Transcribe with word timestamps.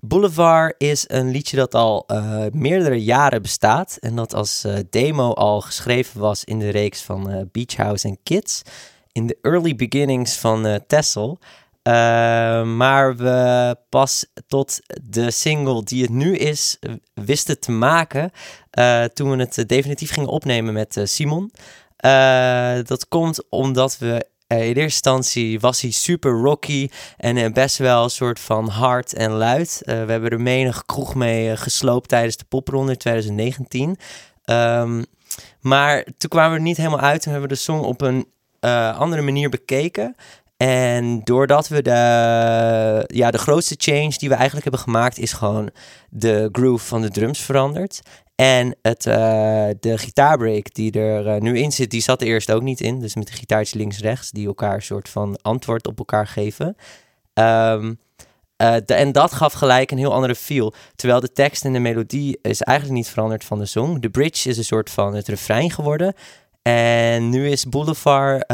Boulevard 0.00 0.74
is 0.78 1.04
een 1.08 1.30
liedje 1.30 1.56
dat 1.56 1.74
al 1.74 2.04
uh, 2.06 2.44
meerdere 2.52 3.04
jaren 3.04 3.42
bestaat. 3.42 3.96
En 4.00 4.16
dat 4.16 4.34
als 4.34 4.64
uh, 4.66 4.74
demo 4.90 5.32
al 5.32 5.60
geschreven 5.60 6.20
was 6.20 6.44
in 6.44 6.58
de 6.58 6.70
reeks 6.70 7.02
van 7.02 7.30
uh, 7.30 7.40
Beach 7.52 7.76
House 7.76 8.08
and 8.08 8.18
Kids. 8.22 8.62
In 9.12 9.26
de 9.26 9.38
early 9.42 9.76
beginnings 9.76 10.36
van 10.36 10.80
Tessel. 10.86 11.38
maar 12.62 13.16
we 13.16 13.76
pas 13.88 14.26
tot 14.46 14.80
de 15.02 15.30
single 15.30 15.82
die 15.82 16.02
het 16.02 16.10
nu 16.10 16.36
is 16.36 16.78
wisten 17.14 17.60
te 17.60 17.70
maken. 17.70 18.30
toen 19.14 19.30
we 19.30 19.36
het 19.36 19.64
definitief 19.66 20.12
gingen 20.12 20.28
opnemen 20.28 20.72
met 20.72 21.00
Simon. 21.02 21.50
dat 22.84 23.06
komt 23.08 23.50
omdat 23.50 23.98
we 23.98 24.26
in 24.46 24.56
eerste 24.56 24.80
instantie 24.80 25.60
was 25.60 25.80
hij 25.80 25.90
super 25.90 26.30
rocky 26.30 26.88
en 27.16 27.36
uh, 27.36 27.52
best 27.52 27.76
wel 27.76 28.04
een 28.04 28.10
soort 28.10 28.40
van 28.40 28.68
hard 28.68 29.14
en 29.14 29.30
luid. 29.30 29.82
Uh, 29.84 30.04
we 30.04 30.12
hebben 30.12 30.30
er 30.30 30.40
menig 30.40 30.84
kroeg 30.84 31.14
mee 31.14 31.56
gesloopt 31.56 32.08
tijdens 32.08 32.36
de 32.36 32.44
popronde 32.48 32.92
in 32.92 32.98
2019. 32.98 33.98
Um, 34.44 35.04
maar 35.60 36.04
toen 36.18 36.30
kwamen 36.30 36.50
we 36.50 36.56
er 36.56 36.62
niet 36.62 36.76
helemaal 36.76 37.00
uit 37.00 37.24
en 37.24 37.30
hebben 37.30 37.48
we 37.48 37.54
de 37.54 37.60
song 37.60 37.80
op 37.80 38.00
een 38.00 38.26
andere 38.96 39.22
manier 39.22 39.48
bekeken. 39.48 40.16
En 40.56 41.20
doordat 41.24 41.68
we 41.68 41.82
de, 41.82 43.04
ja, 43.06 43.30
de 43.30 43.38
grootste 43.38 43.74
change 43.78 44.14
die 44.18 44.28
we 44.28 44.34
eigenlijk 44.34 44.62
hebben 44.62 44.80
gemaakt, 44.80 45.18
is 45.18 45.32
gewoon 45.32 45.70
de 46.10 46.48
groove 46.52 46.86
van 46.86 47.02
de 47.02 47.10
drums 47.10 47.40
veranderd. 47.40 48.02
En 48.36 48.76
het, 48.82 49.06
uh, 49.06 49.14
de 49.80 49.98
gitaarbreak 49.98 50.74
die 50.74 50.92
er 50.92 51.26
uh, 51.26 51.40
nu 51.40 51.58
in 51.58 51.72
zit, 51.72 51.90
die 51.90 52.00
zat 52.00 52.20
er 52.20 52.26
eerst 52.26 52.52
ook 52.52 52.62
niet 52.62 52.80
in. 52.80 53.00
Dus 53.00 53.14
met 53.14 53.26
de 53.26 53.32
gitaartjes 53.32 53.74
links-rechts, 53.74 54.30
die 54.30 54.46
elkaar 54.46 54.74
een 54.74 54.82
soort 54.82 55.08
van 55.08 55.38
antwoord 55.42 55.86
op 55.86 55.98
elkaar 55.98 56.26
geven. 56.26 56.76
Uh, 57.38 57.90
de, 58.56 58.94
en 58.94 59.12
dat 59.12 59.32
gaf 59.32 59.52
gelijk 59.52 59.90
een 59.90 59.98
heel 59.98 60.12
andere 60.12 60.34
feel. 60.34 60.74
Terwijl 60.96 61.20
de 61.20 61.32
tekst 61.32 61.64
en 61.64 61.72
de 61.72 61.78
melodie 61.78 62.38
is 62.42 62.62
eigenlijk 62.62 62.98
niet 62.98 63.08
veranderd 63.08 63.44
van 63.44 63.58
de 63.58 63.66
song. 63.66 64.00
De 64.00 64.10
bridge 64.10 64.48
is 64.48 64.58
een 64.58 64.64
soort 64.64 64.90
van 64.90 65.14
het 65.14 65.28
refrein 65.28 65.70
geworden. 65.70 66.14
En 66.62 67.28
nu 67.28 67.48
is 67.48 67.68
Boulevard 67.68 68.52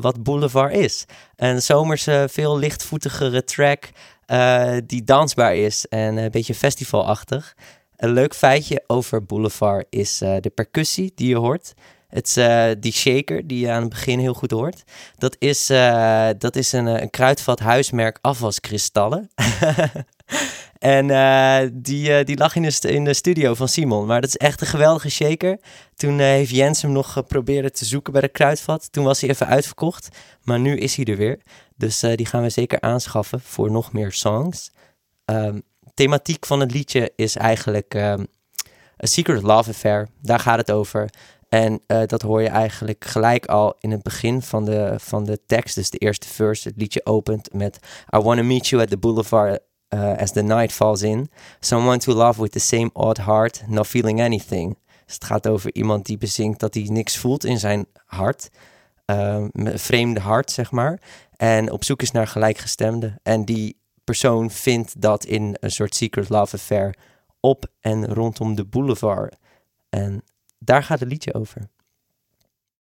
wat 0.00 0.22
Boulevard 0.22 0.74
is. 0.74 1.04
Een 1.36 1.62
zomerse, 1.62 2.28
veel 2.30 2.58
lichtvoetigere 2.58 3.44
track 3.44 3.88
die 4.86 5.04
dansbaar 5.04 5.56
is 5.56 5.86
en 5.86 6.16
een 6.16 6.30
beetje 6.30 6.54
festivalachtig. 6.54 7.54
Een 8.00 8.12
leuk 8.12 8.34
feitje 8.34 8.84
over 8.86 9.24
Boulevard 9.24 9.86
is 9.90 10.22
uh, 10.22 10.36
de 10.40 10.50
percussie 10.50 11.12
die 11.14 11.28
je 11.28 11.36
hoort. 11.36 11.74
Het 12.08 12.26
is 12.26 12.36
uh, 12.36 12.70
die 12.78 12.92
shaker 12.92 13.46
die 13.46 13.58
je 13.58 13.70
aan 13.70 13.80
het 13.80 13.90
begin 13.90 14.18
heel 14.18 14.34
goed 14.34 14.50
hoort. 14.50 14.82
Dat 15.16 15.36
is, 15.38 15.70
uh, 15.70 16.28
dat 16.38 16.56
is 16.56 16.72
een, 16.72 16.86
een 16.86 17.10
kruidvat 17.10 17.58
huismerk 17.58 18.18
afwaskristallen. 18.20 19.30
en 20.78 21.06
die, 21.82 22.24
die 22.24 22.36
lag 22.36 22.54
in 22.56 22.62
de, 22.62 22.92
in 22.92 23.04
de 23.04 23.14
studio 23.14 23.54
van 23.54 23.68
Simon. 23.68 24.06
Maar 24.06 24.20
dat 24.20 24.30
is 24.30 24.36
echt 24.36 24.60
een 24.60 24.66
geweldige 24.66 25.10
shaker. 25.10 25.58
Toen 25.94 26.18
heeft 26.18 26.50
Jens 26.50 26.82
hem 26.82 26.92
nog 26.92 27.12
geprobeerd 27.12 27.76
te 27.76 27.84
zoeken 27.84 28.12
bij 28.12 28.22
de 28.22 28.28
kruidvat. 28.28 28.92
Toen 28.92 29.04
was 29.04 29.20
hij 29.20 29.30
even 29.30 29.46
uitverkocht. 29.46 30.08
Maar 30.42 30.60
nu 30.60 30.76
is 30.76 30.94
hij 30.94 31.04
er 31.04 31.16
weer. 31.16 31.40
Dus 31.76 32.00
die 32.00 32.26
gaan 32.26 32.42
we 32.42 32.50
zeker 32.50 32.80
aanschaffen 32.80 33.40
voor 33.40 33.70
nog 33.70 33.92
meer 33.92 34.12
songs. 34.12 34.70
Um, 35.24 35.62
thematiek 36.00 36.46
van 36.46 36.60
het 36.60 36.72
liedje 36.72 37.12
is 37.16 37.36
eigenlijk 37.36 37.94
um, 37.94 38.26
A 39.04 39.06
Secret 39.06 39.42
Love 39.42 39.70
Affair. 39.70 40.08
Daar 40.22 40.38
gaat 40.38 40.58
het 40.58 40.70
over. 40.70 41.10
En 41.48 41.80
uh, 41.86 42.02
dat 42.06 42.22
hoor 42.22 42.42
je 42.42 42.48
eigenlijk 42.48 43.04
gelijk 43.04 43.46
al 43.46 43.74
in 43.80 43.90
het 43.90 44.02
begin 44.02 44.42
van 44.42 44.64
de, 44.64 44.94
van 44.98 45.24
de 45.24 45.40
tekst. 45.46 45.74
Dus 45.74 45.90
de 45.90 45.98
eerste 45.98 46.28
verse. 46.28 46.68
Het 46.68 46.76
liedje 46.76 47.06
opent 47.06 47.52
met 47.52 47.78
I 48.16 48.18
wanna 48.18 48.42
meet 48.42 48.68
you 48.68 48.82
at 48.82 48.90
the 48.90 48.96
boulevard 48.96 49.60
uh, 49.94 50.16
as 50.16 50.32
the 50.32 50.42
night 50.42 50.72
falls 50.72 51.02
in. 51.02 51.30
Someone 51.60 51.98
to 51.98 52.12
love 52.12 52.42
with 52.42 52.52
the 52.52 52.58
same 52.58 52.90
odd 52.92 53.18
heart, 53.18 53.62
not 53.66 53.86
feeling 53.86 54.20
anything. 54.22 54.78
Dus 55.06 55.14
het 55.14 55.24
gaat 55.24 55.48
over 55.48 55.74
iemand 55.74 56.06
die 56.06 56.18
bezinkt 56.18 56.60
dat 56.60 56.74
hij 56.74 56.86
niks 56.90 57.16
voelt 57.16 57.44
in 57.44 57.58
zijn 57.58 57.86
hart. 58.06 58.50
Uh, 59.06 59.44
vreemde 59.74 60.20
hart, 60.20 60.50
zeg 60.50 60.70
maar. 60.70 61.00
En 61.36 61.70
op 61.70 61.84
zoek 61.84 62.02
is 62.02 62.10
naar 62.10 62.26
gelijkgestemden. 62.26 63.18
En 63.22 63.44
die 63.44 63.79
persoon 64.10 64.50
vindt 64.50 65.00
dat 65.00 65.24
in 65.24 65.56
een 65.60 65.70
soort 65.70 65.94
secret 65.94 66.28
love 66.28 66.54
affair 66.54 66.96
op 67.40 67.66
en 67.80 68.14
rondom 68.14 68.54
de 68.54 68.64
boulevard. 68.64 69.36
En 69.88 70.22
daar 70.58 70.82
gaat 70.82 71.00
het 71.00 71.08
liedje 71.08 71.34
over. 71.34 71.68